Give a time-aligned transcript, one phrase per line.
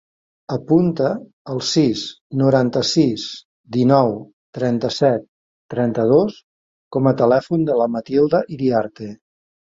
[0.53, 1.07] Apunta
[1.55, 1.99] el sis,
[2.41, 3.25] noranta-sis,
[3.75, 4.15] dinou,
[4.59, 5.27] trenta-set,
[5.73, 6.39] trenta-dos
[6.97, 9.11] com a telèfon de la Matilda Iriarte.